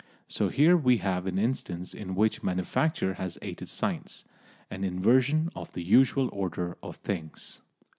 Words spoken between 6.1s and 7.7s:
order of things.